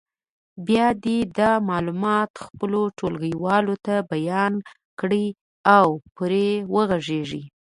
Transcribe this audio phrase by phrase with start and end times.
[0.67, 4.53] بیا دې دا معلومات خپلو ټولګیوالو ته بیان
[4.99, 5.25] کړي
[5.77, 7.43] او پرې وغږېږي.